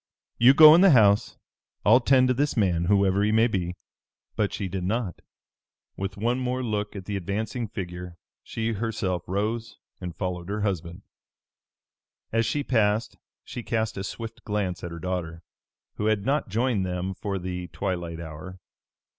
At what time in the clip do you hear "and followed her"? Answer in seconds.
9.99-10.61